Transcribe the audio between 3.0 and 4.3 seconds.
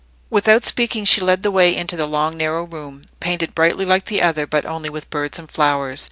painted brightly like the